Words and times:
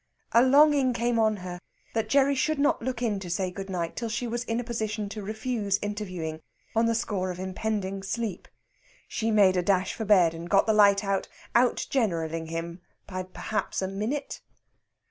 A 0.31 0.41
longing 0.41 0.93
came 0.93 1.19
on 1.19 1.35
her 1.45 1.59
that 1.93 2.09
Gerry 2.09 2.33
should 2.33 2.57
not 2.57 2.81
look 2.81 3.03
in 3.03 3.19
to 3.19 3.29
say 3.29 3.51
good 3.51 3.69
night 3.69 3.95
till 3.95 4.09
she 4.09 4.25
was 4.25 4.43
in 4.45 4.59
a 4.59 4.63
position 4.63 5.09
to 5.09 5.21
refuse 5.21 5.77
interviewing 5.79 6.41
on 6.75 6.87
the 6.87 6.95
score 6.95 7.29
of 7.29 7.37
impending 7.39 8.01
sleep. 8.01 8.47
She 9.07 9.29
made 9.29 9.55
a 9.57 9.61
dash 9.61 9.93
for 9.93 10.03
bed, 10.05 10.33
and 10.33 10.49
got 10.49 10.65
the 10.65 10.73
light 10.73 11.03
out, 11.03 11.27
out 11.53 11.85
generalling 11.91 12.47
him 12.49 12.81
by 13.05 13.21
perhaps 13.21 13.79
a 13.83 13.87
minute. 13.87 14.41